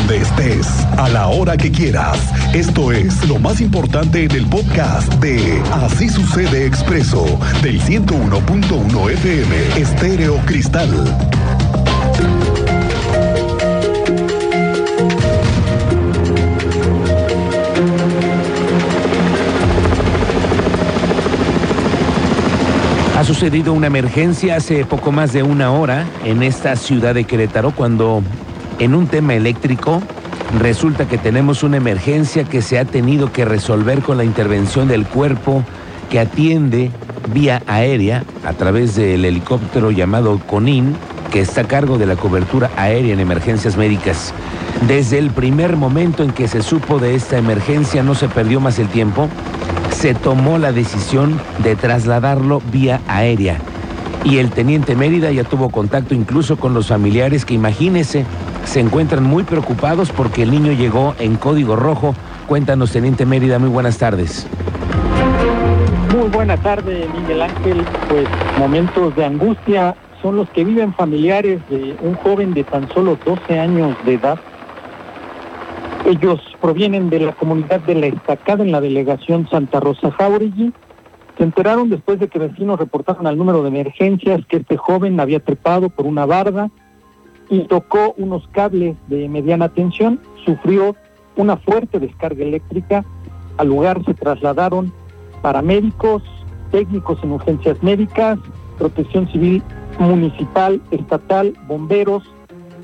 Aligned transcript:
donde 0.00 0.18
estés, 0.18 0.66
a 0.98 1.08
la 1.08 1.28
hora 1.28 1.56
que 1.56 1.70
quieras. 1.70 2.18
Esto 2.54 2.92
es 2.92 3.26
lo 3.28 3.38
más 3.38 3.60
importante 3.60 4.24
en 4.24 4.30
el 4.30 4.46
podcast 4.46 5.12
de 5.14 5.60
Así 5.72 6.08
sucede 6.08 6.66
expreso 6.66 7.24
del 7.62 7.80
101.1 7.80 9.10
FM 9.10 9.80
Estéreo 9.80 10.36
Cristal. 10.46 10.88
Ha 23.16 23.24
sucedido 23.24 23.72
una 23.72 23.88
emergencia 23.88 24.56
hace 24.56 24.84
poco 24.84 25.12
más 25.12 25.32
de 25.32 25.42
una 25.42 25.72
hora 25.72 26.06
en 26.24 26.42
esta 26.42 26.76
ciudad 26.76 27.14
de 27.14 27.24
Querétaro 27.24 27.72
cuando 27.72 28.22
en 28.80 28.94
un 28.94 29.06
tema 29.06 29.34
eléctrico 29.34 30.02
resulta 30.58 31.06
que 31.06 31.18
tenemos 31.18 31.62
una 31.62 31.76
emergencia 31.76 32.44
que 32.44 32.62
se 32.62 32.78
ha 32.78 32.84
tenido 32.84 33.32
que 33.32 33.44
resolver 33.44 34.02
con 34.02 34.16
la 34.16 34.24
intervención 34.24 34.88
del 34.88 35.06
cuerpo 35.06 35.62
que 36.10 36.18
atiende 36.18 36.90
vía 37.32 37.62
aérea 37.66 38.24
a 38.44 38.54
través 38.54 38.96
del 38.96 39.24
helicóptero 39.24 39.92
llamado 39.92 40.40
CONIN 40.46 40.96
que 41.30 41.40
está 41.40 41.60
a 41.60 41.68
cargo 41.68 41.98
de 41.98 42.06
la 42.06 42.16
cobertura 42.16 42.70
aérea 42.76 43.12
en 43.12 43.20
emergencias 43.20 43.76
médicas. 43.76 44.34
Desde 44.88 45.18
el 45.18 45.30
primer 45.30 45.76
momento 45.76 46.24
en 46.24 46.32
que 46.32 46.48
se 46.48 46.62
supo 46.62 46.98
de 46.98 47.14
esta 47.14 47.38
emergencia 47.38 48.02
no 48.02 48.16
se 48.16 48.28
perdió 48.28 48.60
más 48.60 48.80
el 48.80 48.88
tiempo 48.88 49.28
se 49.92 50.14
tomó 50.14 50.56
la 50.56 50.72
decisión 50.72 51.38
de 51.62 51.76
trasladarlo 51.76 52.62
vía 52.72 53.02
aérea. 53.06 53.58
Y 54.24 54.38
el 54.38 54.50
teniente 54.50 54.96
Mérida 54.96 55.30
ya 55.30 55.44
tuvo 55.44 55.70
contacto 55.70 56.14
incluso 56.14 56.56
con 56.56 56.74
los 56.74 56.88
familiares 56.88 57.44
que 57.44 57.54
imagínese, 57.54 58.24
se 58.64 58.80
encuentran 58.80 59.24
muy 59.24 59.42
preocupados 59.44 60.10
porque 60.10 60.42
el 60.42 60.50
niño 60.50 60.72
llegó 60.72 61.14
en 61.18 61.36
código 61.36 61.76
rojo. 61.76 62.14
Cuéntanos, 62.46 62.92
teniente 62.92 63.26
Mérida, 63.26 63.58
muy 63.58 63.68
buenas 63.68 63.98
tardes. 63.98 64.46
Muy 66.16 66.28
buena 66.28 66.56
tarde, 66.56 67.08
Miguel 67.20 67.42
Ángel. 67.42 67.84
Pues 68.08 68.26
momentos 68.58 69.14
de 69.16 69.24
angustia 69.24 69.94
son 70.22 70.36
los 70.36 70.50
que 70.50 70.64
viven 70.64 70.92
familiares 70.94 71.60
de 71.70 71.96
un 72.02 72.14
joven 72.14 72.52
de 72.54 72.64
tan 72.64 72.88
solo 72.92 73.18
12 73.24 73.58
años 73.58 73.96
de 74.04 74.14
edad 74.14 74.38
ellos 76.06 76.40
provienen 76.60 77.10
de 77.10 77.20
la 77.20 77.32
comunidad 77.32 77.80
de 77.80 77.94
La 77.94 78.06
Estacada 78.06 78.64
en 78.64 78.72
la 78.72 78.80
delegación 78.80 79.48
Santa 79.48 79.80
Rosa 79.80 80.10
Jauregui. 80.10 80.72
Se 81.36 81.44
enteraron 81.44 81.90
después 81.90 82.18
de 82.18 82.28
que 82.28 82.38
vecinos 82.38 82.78
reportaron 82.78 83.26
al 83.26 83.36
número 83.36 83.62
de 83.62 83.68
emergencias 83.68 84.40
que 84.46 84.58
este 84.58 84.76
joven 84.76 85.20
había 85.20 85.40
trepado 85.40 85.90
por 85.90 86.06
una 86.06 86.26
barda 86.26 86.70
y 87.50 87.64
tocó 87.64 88.14
unos 88.16 88.46
cables 88.52 88.96
de 89.08 89.28
mediana 89.28 89.68
tensión, 89.68 90.20
sufrió 90.44 90.94
una 91.36 91.56
fuerte 91.56 91.98
descarga 91.98 92.44
eléctrica. 92.44 93.04
Al 93.58 93.68
lugar 93.68 94.02
se 94.04 94.14
trasladaron 94.14 94.92
paramédicos, 95.42 96.22
técnicos 96.70 97.18
en 97.24 97.32
urgencias 97.32 97.82
médicas, 97.82 98.38
protección 98.78 99.30
civil 99.32 99.62
municipal, 99.98 100.80
estatal, 100.92 101.54
bomberos 101.66 102.22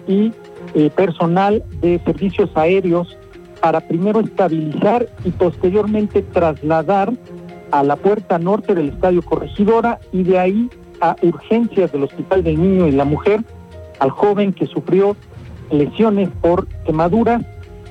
y 0.09 0.33
eh, 0.75 0.91
personal 0.91 1.65
de 1.81 2.01
servicios 2.05 2.51
aéreos 2.57 3.17
para 3.61 3.81
primero 3.81 4.21
estabilizar 4.21 5.09
y 5.25 5.31
posteriormente 5.31 6.23
trasladar 6.23 7.13
a 7.71 7.83
la 7.83 7.97
puerta 7.97 8.39
norte 8.39 8.75
del 8.75 8.91
Estadio 8.91 9.23
Corregidora 9.23 9.99
y 10.13 10.25
de 10.25 10.39
ahí 10.39 10.71
a 11.01 11.17
urgencias 11.23 11.93
del 11.93 12.05
Hospital 12.05 12.43
del 12.43 12.61
Niño 12.61 12.89
y 12.89 12.93
la 12.93 13.05
Mujer 13.05 13.45
al 13.99 14.11
joven 14.11 14.53
que 14.53 14.67
sufrió 14.67 15.17
lesiones 15.71 16.29
por 16.41 16.67
quemaduras 16.85 17.43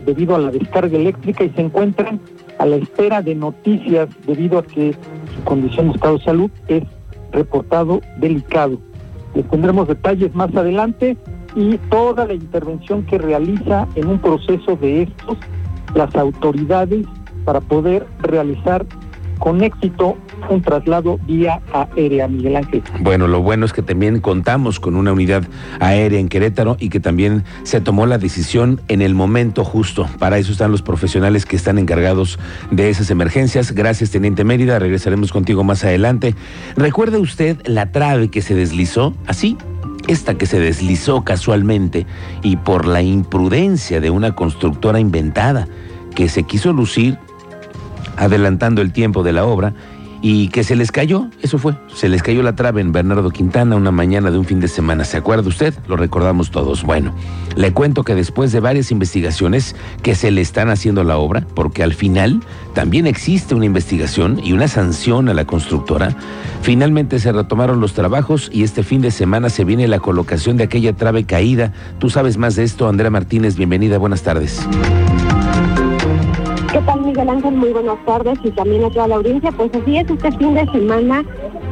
debido 0.06 0.36
a 0.36 0.40
la 0.40 0.52
descarga 0.52 0.98
eléctrica 0.98 1.44
y 1.44 1.50
se 1.50 1.62
encuentran 1.62 2.20
a 2.60 2.66
la 2.66 2.78
espera 2.78 3.22
de 3.22 3.36
noticias 3.36 4.10
debido 4.26 4.60
a 4.60 4.64
que 4.64 4.96
su 5.36 5.44
condición 5.44 5.88
de 5.88 5.96
estado 5.96 6.18
de 6.18 6.24
salud 6.24 6.52
es 6.68 6.84
reportado 7.32 8.02
delicado. 8.18 8.80
Les 9.34 9.48
tendremos 9.50 9.88
detalles 9.88 10.34
más 10.34 10.56
adelante 10.56 11.18
y 11.56 11.78
toda 11.90 12.26
la 12.26 12.34
intervención 12.34 13.04
que 13.04 13.18
realiza 13.18 13.88
en 13.96 14.08
un 14.08 14.20
proceso 14.20 14.76
de 14.78 15.04
estos 15.04 15.38
las 15.94 16.16
autoridades 16.16 17.06
para 17.46 17.62
poder 17.62 18.06
realizar 18.22 18.86
con 19.40 19.62
éxito 19.62 20.18
un 20.50 20.62
traslado 20.62 21.20
vía 21.28 21.62
aérea, 21.74 22.28
Miguel 22.28 22.56
Ángel. 22.56 22.84
Bueno, 23.00 23.28
lo 23.28 23.42
bueno 23.42 23.66
es 23.66 23.74
que 23.74 23.82
también 23.82 24.20
contamos 24.20 24.80
con 24.80 24.96
una 24.96 25.12
unidad 25.14 25.44
aérea 25.80 26.20
en 26.20 26.30
Querétaro 26.30 26.78
y 26.80 26.90
que 26.90 27.00
también 27.00 27.44
se 27.64 27.82
tomó 27.82 28.06
la 28.06 28.18
decisión 28.18 28.82
en 28.88 29.02
el 29.02 29.16
momento 29.16 29.64
justo. 29.64 30.08
Para 30.20 30.38
eso 30.38 30.52
están 30.52 30.72
los 30.72 30.82
profesionales 30.82 31.46
que 31.46 31.56
están 31.56 31.78
encargados 31.78 32.40
de 32.72 32.90
esas 32.90 33.10
emergencias. 33.12 33.72
Gracias, 33.74 34.12
Teniente 34.12 34.44
Mérida. 34.44 34.80
Regresaremos 34.80 35.32
contigo 35.32 35.64
más 35.64 35.84
adelante. 35.84 36.36
¿Recuerda 36.76 37.20
usted 37.20 37.58
la 37.66 37.92
trave 37.92 38.30
que 38.30 38.42
se 38.42 38.56
deslizó? 38.56 39.14
Así, 39.28 39.58
esta 40.08 40.36
que 40.36 40.46
se 40.46 40.60
deslizó 40.60 41.24
casualmente 41.24 42.06
y 42.44 42.58
por 42.58 42.86
la 42.86 43.02
imprudencia 43.02 44.02
de 44.02 44.10
una 44.10 44.36
constructora 44.36 45.00
inventada 45.00 45.68
que 46.16 46.30
se 46.30 46.44
quiso 46.44 46.74
lucir 46.74 47.18
adelantando 48.18 48.82
el 48.82 48.94
tiempo 48.94 49.24
de 49.24 49.34
la 49.34 49.46
obra 49.46 49.74
y 50.22 50.50
que 50.50 50.64
se 50.64 50.76
les 50.76 50.92
cayó, 50.92 51.28
eso 51.42 51.58
fue, 51.58 51.76
se 51.94 52.10
les 52.10 52.24
cayó 52.24 52.42
la 52.44 52.56
trave 52.56 52.82
en 52.82 52.92
Bernardo 52.92 53.30
Quintana 53.30 53.76
una 53.76 53.92
mañana 53.92 54.32
de 54.32 54.38
un 54.38 54.46
fin 54.46 54.60
de 54.60 54.68
semana. 54.68 55.06
¿Se 55.06 55.18
acuerda 55.18 55.48
usted? 55.48 55.74
Lo 55.88 55.98
recordamos 55.98 56.52
todos. 56.52 56.84
Bueno, 56.84 57.14
le 57.56 57.74
cuento 57.74 58.04
que 58.04 58.16
después 58.16 58.52
de 58.52 58.60
varias 58.60 58.92
investigaciones 58.92 59.76
que 60.02 60.16
se 60.16 60.32
le 60.32 60.42
están 60.42 60.70
haciendo 60.70 61.04
la 61.04 61.18
obra, 61.18 61.46
porque 61.54 61.84
al 61.84 61.94
final 61.94 62.42
también 62.74 63.08
existe 63.08 63.56
una 63.56 63.66
investigación 63.66 64.40
y 64.44 64.54
una 64.54 64.68
sanción 64.68 65.30
a 65.30 65.34
la 65.34 65.46
constructora, 65.46 66.16
finalmente 66.62 67.20
se 67.20 67.32
retomaron 67.32 67.80
los 67.80 67.94
trabajos 67.94 68.50
y 68.52 68.64
este 68.64 68.84
fin 68.84 69.02
de 69.02 69.12
semana 69.12 69.50
se 69.50 69.64
viene 69.64 69.88
la 69.88 70.00
colocación 70.00 70.58
de 70.58 70.64
aquella 70.66 70.94
trave 70.94 71.26
caída. 71.26 71.74
Tú 72.00 72.10
sabes 72.10 72.38
más 72.38 72.56
de 72.56 72.64
esto, 72.64 72.88
Andrea 72.88 73.10
Martínez, 73.12 73.56
bienvenida, 73.56 73.98
buenas 73.98 74.24
tardes. 74.24 74.68
¿Qué 76.76 76.82
tal, 76.82 77.04
Miguel 77.04 77.30
Ángel? 77.30 77.54
Muy 77.54 77.72
buenas 77.72 77.98
tardes 78.06 78.38
y 78.44 78.52
también 78.52 78.84
a 78.84 78.90
toda 78.90 79.08
la 79.08 79.16
audiencia. 79.16 79.50
Pues 79.54 79.74
así 79.74 79.96
es, 79.96 80.12
este 80.12 80.30
fin 80.34 80.56
de 80.56 80.66
semana 80.74 81.24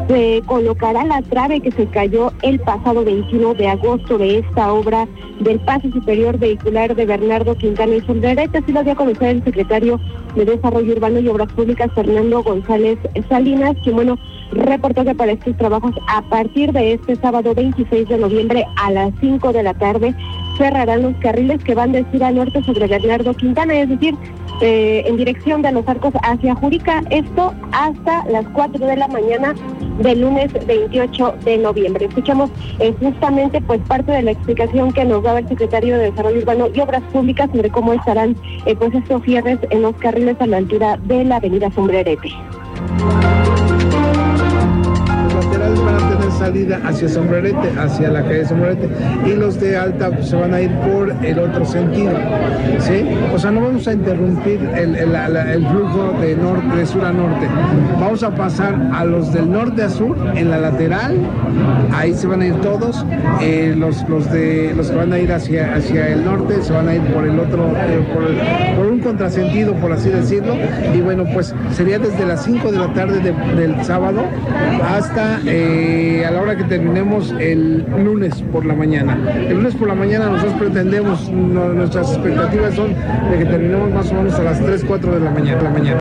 se 0.07 0.41
colocará 0.45 1.03
la 1.03 1.21
trave 1.23 1.59
que 1.59 1.71
se 1.71 1.87
cayó 1.87 2.31
el 2.41 2.57
pasado 2.61 3.03
21 3.03 3.53
de 3.55 3.67
agosto 3.67 4.17
de 4.17 4.39
esta 4.39 4.71
obra 4.71 5.05
del 5.41 5.59
paso 5.59 5.91
superior 5.91 6.39
vehicular 6.39 6.95
de 6.95 7.05
Bernardo 7.05 7.53
Quintana 7.55 7.95
y 7.95 7.99
Sombrerete. 7.99 8.59
Así 8.59 8.71
lo 8.71 8.81
dio 8.81 8.93
a 8.93 8.95
conocer 8.95 9.27
el 9.27 9.43
secretario 9.43 9.99
de 10.35 10.45
Desarrollo 10.45 10.93
Urbano 10.93 11.19
y 11.19 11.27
Obras 11.27 11.51
Públicas, 11.51 11.91
Fernando 11.93 12.41
González 12.41 12.97
Salinas, 13.27 13.75
que 13.83 13.91
bueno, 13.91 14.17
reportó 14.53 15.03
que 15.03 15.15
para 15.15 15.33
estos 15.33 15.57
trabajos 15.57 15.93
a 16.07 16.21
partir 16.29 16.71
de 16.71 16.93
este 16.93 17.17
sábado 17.17 17.53
26 17.53 18.07
de 18.07 18.17
noviembre 18.19 18.65
a 18.77 18.89
las 18.89 19.11
5 19.19 19.51
de 19.51 19.63
la 19.63 19.73
tarde 19.73 20.15
cerrarán 20.57 21.01
los 21.01 21.15
carriles 21.17 21.61
que 21.65 21.75
van 21.75 21.91
de 21.91 22.05
sur 22.09 22.23
a 22.23 22.31
norte 22.31 22.63
sobre 22.63 22.87
Bernardo 22.87 23.33
Quintana, 23.33 23.75
es 23.75 23.89
decir, 23.89 24.15
eh, 24.61 25.03
en 25.05 25.17
dirección 25.17 25.61
de 25.61 25.71
los 25.71 25.87
arcos 25.87 26.13
hacia 26.23 26.55
Jurica, 26.55 27.03
esto 27.09 27.53
hasta 27.71 28.25
las 28.25 28.45
4 28.53 28.85
de 28.85 28.95
la 28.95 29.07
mañana 29.07 29.53
del 29.99 30.21
lunes 30.21 30.51
28 30.65 31.35
de 31.43 31.57
noviembre. 31.57 32.05
Escuchamos 32.05 32.49
eh, 32.79 32.93
justamente 32.99 33.61
pues 33.61 33.81
parte 33.81 34.11
de 34.11 34.21
la 34.23 34.31
explicación 34.31 34.91
que 34.91 35.05
nos 35.05 35.23
daba 35.23 35.39
el 35.39 35.47
secretario 35.47 35.97
de 35.97 36.11
Desarrollo 36.11 36.39
Urbano 36.39 36.67
y 36.73 36.79
Obras 36.79 37.03
Públicas 37.11 37.49
sobre 37.53 37.69
cómo 37.69 37.93
estarán 37.93 38.35
eh, 38.65 38.75
pues 38.75 38.93
estos 38.93 39.23
cierres 39.23 39.59
en 39.69 39.81
los 39.81 39.95
carriles 39.97 40.39
a 40.39 40.47
la 40.47 40.57
altura 40.57 40.97
de 41.03 41.23
la 41.23 41.37
avenida 41.37 41.71
Sombrerete 41.71 42.29
salida 46.43 46.81
hacia 46.83 47.07
Sombrerete, 47.07 47.69
hacia 47.79 48.09
la 48.09 48.21
calle 48.21 48.45
Sombrerete, 48.45 48.89
y 49.25 49.33
los 49.33 49.61
de 49.61 49.77
alta 49.77 50.11
se 50.21 50.35
van 50.35 50.53
a 50.53 50.59
ir 50.59 50.71
por 50.79 51.09
el 51.23 51.39
otro 51.39 51.63
sentido. 51.63 52.11
¿sí? 52.79 53.05
O 53.33 53.39
sea, 53.39 53.51
no 53.51 53.61
vamos 53.61 53.87
a 53.87 53.93
interrumpir 53.93 54.59
el, 54.75 55.65
flujo 55.67 56.13
de, 56.19 56.35
norte, 56.35 56.75
de 56.75 56.85
sur 56.85 57.05
a 57.05 57.13
norte. 57.13 57.47
Vamos 57.97 58.23
a 58.23 58.31
pasar 58.35 58.75
a 58.93 59.05
los 59.05 59.31
del 59.31 59.49
norte 59.49 59.83
a 59.83 59.89
sur 59.89 60.17
en 60.35 60.49
la 60.49 60.57
lateral, 60.57 61.17
ahí 61.95 62.13
se 62.13 62.27
van 62.27 62.41
a 62.41 62.47
ir 62.47 62.55
todos. 62.55 63.05
Eh, 63.41 63.73
los, 63.77 64.07
los, 64.09 64.29
de, 64.29 64.73
los 64.75 64.89
que 64.89 64.97
van 64.97 65.13
a 65.13 65.19
ir 65.19 65.31
hacia, 65.31 65.75
hacia 65.75 66.09
el 66.09 66.25
norte 66.25 66.61
se 66.61 66.73
van 66.73 66.89
a 66.89 66.95
ir 66.95 67.01
por 67.13 67.23
el 67.25 67.39
otro, 67.39 67.71
eh, 67.77 68.75
por, 68.75 68.85
un 68.85 68.99
contrasentido, 68.99 69.73
por 69.75 69.93
así 69.93 70.09
decirlo. 70.09 70.55
Y 70.93 70.99
bueno, 70.99 71.23
pues 71.33 71.55
sería 71.71 71.99
desde 71.99 72.25
las 72.25 72.43
5 72.43 72.69
de 72.69 72.79
la 72.79 72.93
tarde 72.93 73.33
del 73.55 73.85
sábado 73.85 74.23
hasta 74.93 75.39
eh, 75.45 76.25
a 76.25 76.31
la 76.33 76.41
hora 76.41 76.55
que 76.57 76.63
terminemos 76.63 77.31
el 77.39 77.85
lunes 78.03 78.41
por 78.51 78.65
la 78.65 78.73
mañana. 78.73 79.17
El 79.35 79.57
lunes 79.57 79.75
por 79.75 79.87
la 79.87 79.93
mañana 79.93 80.29
nosotros 80.29 80.55
pretendemos, 80.57 81.29
nuestras 81.29 82.11
expectativas 82.11 82.73
son 82.73 82.93
de 83.29 83.37
que 83.37 83.45
terminemos 83.45 83.91
más 83.91 84.11
o 84.11 84.15
menos 84.15 84.33
a 84.39 84.43
las 84.43 84.59
3, 84.59 84.83
4 84.83 85.13
de 85.13 85.19
la 85.19 85.29
mañana. 85.29 85.61
la 85.61 85.69
mañana. 85.69 85.99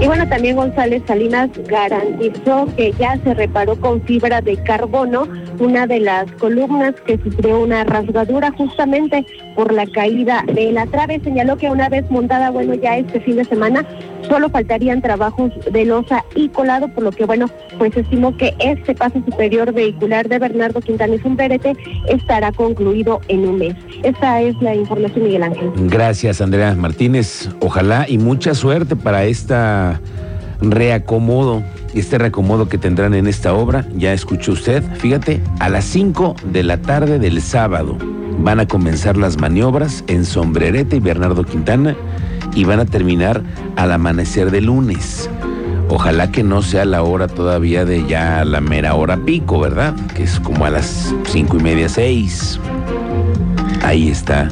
Y 0.00 0.06
bueno, 0.06 0.28
también 0.28 0.56
González 0.56 1.02
Salinas 1.06 1.50
garantizó 1.68 2.66
que 2.76 2.92
ya 2.98 3.18
se 3.22 3.34
reparó 3.34 3.76
con 3.76 4.02
fibra 4.02 4.40
de 4.40 4.56
carbono 4.56 5.28
una 5.60 5.86
de 5.86 6.00
las 6.00 6.30
columnas 6.32 6.94
que 7.06 7.18
sufrió 7.18 7.60
una 7.60 7.84
rasgadura 7.84 8.50
justamente 8.52 9.24
por 9.54 9.72
la 9.72 9.86
caída 9.86 10.44
de 10.52 10.72
la 10.72 10.86
trave. 10.86 11.20
Señaló 11.22 11.56
que 11.56 11.70
una 11.70 11.88
vez 11.88 12.10
montada, 12.10 12.50
bueno, 12.50 12.74
ya 12.74 12.96
este 12.96 13.20
fin 13.20 13.36
de 13.36 13.44
semana 13.44 13.84
solo 14.28 14.48
faltarían 14.48 15.02
trabajos 15.02 15.52
de 15.70 15.84
losa 15.84 16.24
y 16.34 16.48
colado, 16.48 16.88
por 16.88 17.04
lo 17.04 17.10
que, 17.10 17.24
bueno, 17.24 17.46
pues 17.78 17.96
estimó 17.96 18.36
que 18.36 18.54
este 18.58 18.94
paso 18.94 19.22
superior 19.24 19.72
vehicular 19.72 20.28
de 20.28 20.38
Bernardo 20.38 20.80
Quintanes 20.80 21.24
Umberete 21.24 21.76
estará 22.08 22.52
concluido 22.52 23.20
en 23.28 23.46
un 23.46 23.58
mes. 23.58 23.74
Esta 24.02 24.40
es 24.40 24.54
la 24.60 24.74
información, 24.74 25.24
Miguel 25.24 25.42
Ángel. 25.42 25.70
Gracias, 25.88 26.40
Andrea 26.40 26.74
Martínez. 26.74 27.48
Ojalá 27.60 28.06
y 28.08 28.18
mucha 28.18 28.54
suerte 28.54 28.96
para 28.96 29.24
esta 29.24 30.00
reacomodo, 30.60 31.62
este 31.94 32.18
reacomodo 32.18 32.68
que 32.68 32.78
tendrán 32.78 33.14
en 33.14 33.26
esta 33.26 33.54
obra. 33.54 33.86
Ya 33.96 34.12
escuchó 34.12 34.52
usted, 34.52 34.82
fíjate, 34.96 35.40
a 35.58 35.68
las 35.68 35.84
5 35.84 36.36
de 36.52 36.62
la 36.62 36.78
tarde 36.78 37.18
del 37.18 37.40
sábado 37.42 37.96
van 38.42 38.60
a 38.60 38.66
comenzar 38.66 39.16
las 39.16 39.38
maniobras 39.38 40.02
en 40.06 40.24
Sombrerete 40.24 40.96
y 40.96 41.00
Bernardo 41.00 41.44
Quintana 41.44 41.94
y 42.54 42.64
van 42.64 42.80
a 42.80 42.86
terminar 42.86 43.42
al 43.76 43.92
amanecer 43.92 44.50
de 44.50 44.60
lunes. 44.60 45.28
Ojalá 45.88 46.30
que 46.30 46.42
no 46.42 46.62
sea 46.62 46.84
la 46.84 47.02
hora 47.02 47.26
todavía 47.26 47.84
de 47.84 48.06
ya 48.06 48.44
la 48.44 48.60
mera 48.60 48.94
hora 48.94 49.16
pico, 49.16 49.58
¿verdad? 49.58 49.94
Que 50.14 50.22
es 50.22 50.38
como 50.40 50.64
a 50.64 50.70
las 50.70 51.14
cinco 51.26 51.56
y 51.58 51.62
media, 51.62 51.88
seis. 51.88 52.60
Ahí 53.82 54.08
está 54.08 54.48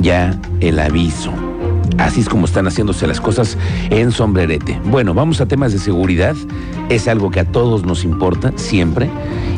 ya 0.00 0.38
el 0.60 0.78
aviso. 0.78 1.47
Así 1.96 2.20
es 2.20 2.28
como 2.28 2.44
están 2.44 2.66
haciéndose 2.66 3.06
las 3.06 3.20
cosas 3.20 3.56
en 3.90 4.12
sombrerete. 4.12 4.80
Bueno, 4.84 5.14
vamos 5.14 5.40
a 5.40 5.46
temas 5.46 5.72
de 5.72 5.78
seguridad. 5.78 6.36
Es 6.88 7.08
algo 7.08 7.30
que 7.30 7.40
a 7.40 7.44
todos 7.44 7.84
nos 7.84 8.04
importa, 8.04 8.52
siempre. 8.56 9.10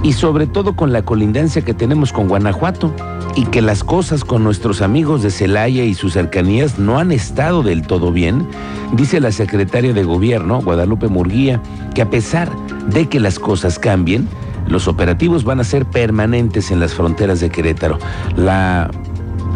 Y 0.03 0.13
sobre 0.13 0.47
todo 0.47 0.77
con 0.77 0.93
la 0.93 1.03
colindancia 1.03 1.63
que 1.63 1.75
tenemos 1.75 2.13
con 2.13 2.29
Guanajuato. 2.29 2.95
Y 3.37 3.47
que 3.47 3.63
las 3.63 3.85
cosas 3.85 4.25
con 4.25 4.43
nuestros 4.43 4.83
amigos 4.83 5.23
de 5.23 5.31
Celaya 5.31 5.85
y 5.85 5.95
sus 5.95 6.15
cercanías 6.15 6.79
no 6.79 6.99
han 6.99 7.13
estado 7.13 7.63
del 7.63 7.83
todo 7.87 8.11
bien, 8.11 8.47
dice 8.93 9.21
la 9.21 9.31
secretaria 9.31 9.93
de 9.93 10.03
Gobierno, 10.03 10.61
Guadalupe 10.61 11.07
Murguía, 11.07 11.63
que 11.95 12.03
a 12.03 12.11
pesar 12.11 12.51
de 12.89 13.09
que 13.09 13.21
las 13.21 13.39
cosas 13.39 13.79
cambien, 13.79 14.29
los 14.67 14.89
operativos 14.89 15.45
van 15.45 15.61
a 15.61 15.65
ser 15.65 15.85
permanentes 15.85 16.71
en 16.71 16.81
las 16.81 16.95
fronteras 16.95 17.39
de 17.41 17.51
Querétaro. 17.51 17.99
La 18.37 18.91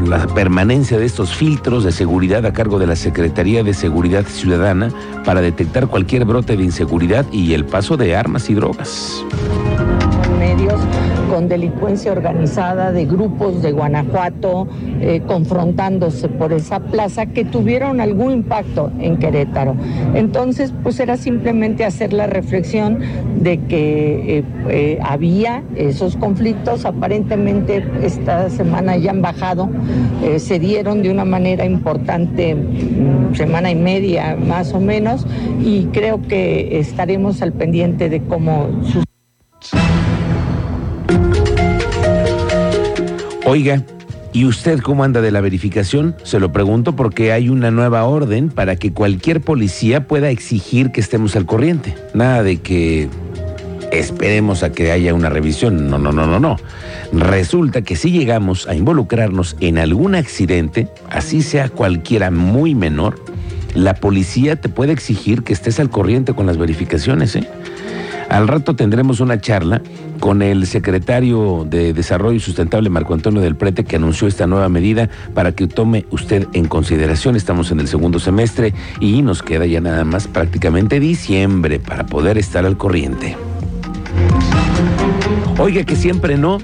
la 0.09 0.27
permanencia 0.27 0.99
de 0.99 1.07
estos 1.07 1.35
filtros 1.35 1.85
de 1.85 1.93
seguridad 1.93 2.45
a 2.47 2.53
cargo 2.53 2.79
de 2.79 2.87
la 2.87 2.97
Secretaría 2.97 3.63
de 3.63 3.75
Seguridad 3.75 4.25
Ciudadana 4.27 4.91
para 5.25 5.41
detectar 5.41 5.89
cualquier 5.89 6.25
brote 6.25 6.57
de 6.57 6.65
inseguridad 6.65 7.27
y 7.33 7.55
el 7.55 7.65
paso 7.65 7.97
de 7.97 8.17
armas 8.17 8.51
y 8.51 8.55
drogas 8.55 9.25
con 11.31 11.49
delincuencia 11.49 12.13
organizada 12.13 12.93
de 12.93 13.07
grupos 13.07 13.61
de 13.63 13.73
Guanajuato 13.73 14.69
eh, 15.01 15.21
confrontándose 15.27 16.29
por 16.29 16.53
esa 16.53 16.81
plaza 16.81 17.27
que 17.27 17.45
tuvieron 17.45 18.01
algún 18.01 18.33
impacto 18.33 18.93
en 19.01 19.17
Querétaro. 19.17 19.75
Entonces, 20.15 20.73
pues 20.83 21.01
era 21.01 21.17
simplemente 21.17 21.85
hacer 21.85 22.13
la 22.13 22.27
reflexión 22.27 23.01
de 23.41 23.59
que 23.63 24.39
eh, 24.39 24.45
eh, 24.69 24.99
había 25.03 25.65
esos 25.75 26.17
conflictos, 26.17 26.85
aparentemente 26.85 27.85
esta 28.03 28.49
semana 28.51 28.97
ya 28.97 29.11
han 29.11 29.23
bajado, 29.23 29.69
se 30.37 30.59
dieron 30.59 31.03
de 31.03 31.11
una 31.11 31.25
manera 31.25 31.65
importante, 31.65 32.55
mm, 32.55 33.35
semana 33.35 33.71
y 33.71 33.75
media 33.75 34.37
más 34.37 34.73
o 34.73 34.81
menos, 34.81 35.27
y 35.61 35.87
creo 35.87 36.23
que 36.23 36.79
estaremos 36.79 37.43
al 37.43 37.53
pendiente 37.53 38.09
de 38.09 38.23
cómo 38.23 38.69
sucede. 38.83 39.14
Oiga, 43.47 43.83
¿y 44.33 44.47
usted 44.47 44.81
cómo 44.81 45.05
anda 45.05 45.21
de 45.21 45.31
la 45.31 45.43
verificación? 45.43 46.17
Se 46.23 46.41
lo 46.41 46.51
pregunto 46.51 46.97
porque 46.97 47.31
hay 47.31 47.51
una 47.51 47.71
nueva 47.71 48.05
orden 48.05 48.49
para 48.49 48.77
que 48.77 48.93
cualquier 48.93 49.43
policía 49.43 50.07
pueda 50.07 50.31
exigir 50.31 50.93
que 50.93 51.03
estemos 51.03 51.37
al 51.37 51.45
corriente. 51.45 51.95
Nada 52.15 52.43
de 52.43 52.57
que 52.63 53.11
esperemos 53.93 54.63
a 54.63 54.73
que 54.73 54.91
haya 54.93 55.13
una 55.13 55.29
revisión. 55.29 55.91
No, 55.91 55.99
no, 55.99 56.11
no, 56.11 56.27
no, 56.27 56.41
no. 56.41 56.57
Resulta 57.13 57.83
que 57.83 57.97
si 57.97 58.13
llegamos 58.13 58.67
a 58.67 58.75
involucrarnos 58.75 59.57
en 59.61 59.77
algún 59.77 60.15
accidente, 60.15 60.89
así 61.11 61.43
sea 61.43 61.69
cualquiera 61.69 62.31
muy 62.31 62.75
menor, 62.75 63.23
la 63.75 63.93
policía 63.93 64.57
te 64.57 64.71
puede 64.71 64.93
exigir 64.93 65.43
que 65.43 65.53
estés 65.53 65.79
al 65.81 65.91
corriente 65.91 66.33
con 66.33 66.47
las 66.47 66.57
verificaciones, 66.57 67.37
¿eh? 67.37 67.47
Al 68.31 68.49
rato 68.49 68.75
tendremos 68.75 69.21
una 69.21 69.39
charla 69.39 69.83
con 70.25 70.41
el 70.41 70.67
secretario 70.67 71.67
de 71.69 71.93
Desarrollo 71.93 72.41
Sustentable, 72.41 72.89
Marco 72.89 73.13
Antonio 73.13 73.43
del 73.43 73.57
Prete, 73.57 73.85
que 73.85 73.97
anunció 73.97 74.27
esta 74.27 74.47
nueva 74.47 74.71
medida 74.71 75.11
para 75.35 75.53
que 75.53 75.67
tome 75.67 76.07
usted 76.11 76.49
en 76.55 76.67
consideración. 76.67 77.37
Estamos 77.37 77.71
en 77.71 77.81
el 77.81 77.89
segundo 77.89 78.19
semestre 78.19 78.73
y 79.01 79.21
nos 79.21 79.43
queda 79.43 79.67
ya 79.67 79.83
nada 79.83 80.03
más 80.05 80.27
prácticamente 80.27 80.99
diciembre 80.99 81.79
para 81.79 82.07
poder 82.07 82.39
estar 82.39 82.65
al 82.65 82.79
corriente. 82.79 83.37
Oiga 85.59 85.85
que 85.85 85.95
siempre 85.95 86.39
no. 86.39 86.57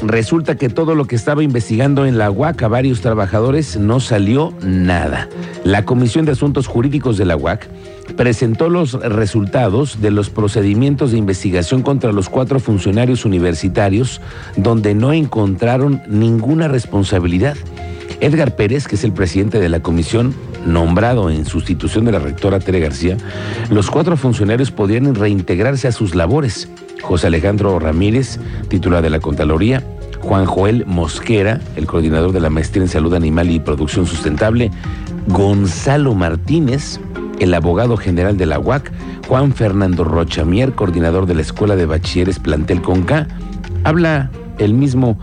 Resulta 0.00 0.54
que 0.54 0.68
todo 0.68 0.94
lo 0.94 1.06
que 1.06 1.16
estaba 1.16 1.42
investigando 1.42 2.06
en 2.06 2.18
la 2.18 2.30
UAC 2.30 2.62
a 2.62 2.68
varios 2.68 3.00
trabajadores 3.00 3.76
no 3.76 3.98
salió 3.98 4.54
nada. 4.62 5.28
La 5.64 5.84
Comisión 5.84 6.24
de 6.24 6.30
Asuntos 6.30 6.68
Jurídicos 6.68 7.18
de 7.18 7.24
la 7.24 7.36
UAC 7.36 7.68
presentó 8.16 8.68
los 8.68 8.92
resultados 8.92 10.00
de 10.00 10.10
los 10.10 10.30
procedimientos 10.30 11.12
de 11.12 11.18
investigación 11.18 11.82
contra 11.82 12.12
los 12.12 12.28
cuatro 12.28 12.60
funcionarios 12.60 13.24
universitarios 13.24 14.20
donde 14.56 14.94
no 14.94 15.12
encontraron 15.12 16.02
ninguna 16.08 16.68
responsabilidad. 16.68 17.56
Edgar 18.20 18.56
Pérez, 18.56 18.88
que 18.88 18.96
es 18.96 19.04
el 19.04 19.12
presidente 19.12 19.60
de 19.60 19.68
la 19.68 19.80
comisión, 19.80 20.34
nombrado 20.66 21.30
en 21.30 21.46
sustitución 21.46 22.04
de 22.04 22.12
la 22.12 22.18
rectora 22.18 22.58
Tere 22.58 22.80
García, 22.80 23.16
los 23.70 23.90
cuatro 23.90 24.16
funcionarios 24.16 24.70
podrían 24.70 25.14
reintegrarse 25.14 25.88
a 25.88 25.92
sus 25.92 26.14
labores. 26.14 26.68
José 27.00 27.28
Alejandro 27.28 27.78
Ramírez, 27.78 28.40
titular 28.68 29.02
de 29.02 29.10
la 29.10 29.20
Contraloría, 29.20 29.84
Juan 30.20 30.46
Joel 30.46 30.84
Mosquera, 30.84 31.60
el 31.76 31.86
coordinador 31.86 32.32
de 32.32 32.40
la 32.40 32.50
Maestría 32.50 32.82
en 32.82 32.88
Salud 32.88 33.14
Animal 33.14 33.50
y 33.50 33.60
Producción 33.60 34.06
Sustentable, 34.06 34.70
Gonzalo 35.28 36.14
Martínez, 36.14 37.00
el 37.40 37.54
abogado 37.54 37.96
general 37.96 38.36
de 38.36 38.46
la 38.46 38.58
UAC, 38.58 38.90
Juan 39.28 39.52
Fernando 39.52 40.04
Rochamier, 40.04 40.72
coordinador 40.72 41.26
de 41.26 41.34
la 41.34 41.42
Escuela 41.42 41.76
de 41.76 41.86
Bachilleres 41.86 42.38
Plantel 42.38 42.82
Conca, 42.82 43.28
habla 43.84 44.30
el 44.58 44.74
mismo 44.74 45.18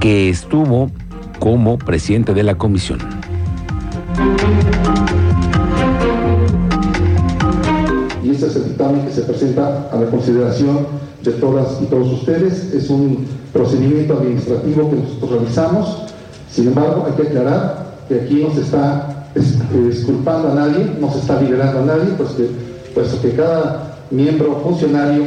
que 0.00 0.28
estuvo 0.28 0.90
como 1.38 1.78
presidente 1.78 2.34
de 2.34 2.42
la 2.42 2.56
comisión. 2.56 2.98
Y 8.22 8.30
este 8.30 8.46
es 8.46 8.56
el 8.56 8.64
dictamen 8.64 9.04
que 9.04 9.12
se 9.12 9.22
presenta 9.22 9.88
a 9.92 9.96
la 9.96 10.06
consideración 10.06 10.86
de 11.22 11.32
todas 11.32 11.80
y 11.82 11.86
todos 11.86 12.12
ustedes. 12.12 12.72
Es 12.72 12.88
un 12.88 13.26
procedimiento 13.52 14.14
administrativo 14.14 14.90
que 14.90 14.96
nosotros 14.96 15.30
realizamos. 15.30 16.02
Sin 16.50 16.68
embargo, 16.68 17.06
hay 17.06 17.12
que 17.12 17.28
aclarar 17.28 17.86
que 18.08 18.20
aquí 18.22 18.42
no 18.42 18.54
se 18.54 18.62
está 19.40 19.64
disculpando 19.72 20.52
a 20.52 20.54
nadie, 20.54 20.96
no 21.00 21.12
se 21.12 21.18
está 21.18 21.40
liberando 21.40 21.80
a 21.80 21.96
nadie, 21.96 22.14
pues 22.16 22.30
que, 22.30 22.48
puesto 22.94 23.20
que 23.20 23.32
cada 23.32 23.96
miembro 24.10 24.60
funcionario 24.62 25.24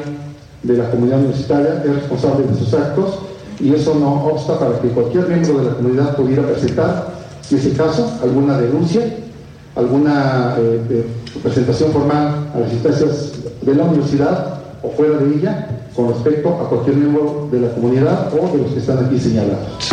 de 0.63 0.77
la 0.77 0.89
comunidad 0.89 1.19
universitaria 1.19 1.83
es 1.85 1.95
responsable 1.95 2.47
de 2.47 2.55
sus 2.55 2.73
actos 2.73 3.19
y 3.59 3.73
eso 3.73 3.95
no 3.95 4.25
obsta 4.25 4.57
para 4.57 4.79
que 4.79 4.89
cualquier 4.89 5.27
miembro 5.27 5.59
de 5.59 5.65
la 5.65 5.75
comunidad 5.75 6.15
pudiera 6.15 6.43
presentar, 6.43 7.13
si 7.41 7.55
es 7.55 7.65
el 7.65 7.75
caso, 7.75 8.11
alguna 8.23 8.57
denuncia, 8.57 9.01
alguna 9.75 10.55
eh, 10.57 11.05
presentación 11.43 11.91
formal 11.91 12.49
a 12.53 12.59
las 12.59 12.71
instancias 12.71 13.31
de 13.61 13.75
la 13.75 13.83
universidad 13.83 14.59
o 14.81 14.89
fuera 14.91 15.17
de 15.17 15.35
ella 15.35 15.67
con 15.95 16.09
respecto 16.09 16.49
a 16.49 16.69
cualquier 16.69 16.95
miembro 16.95 17.49
de 17.51 17.59
la 17.59 17.69
comunidad 17.69 18.33
o 18.33 18.55
de 18.55 18.63
los 18.63 18.71
que 18.71 18.79
están 18.79 19.05
aquí 19.05 19.19
señalados. 19.19 19.89